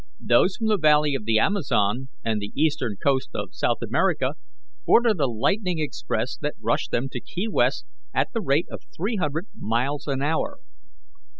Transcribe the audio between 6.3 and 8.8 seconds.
that rushed them to Key West at the rate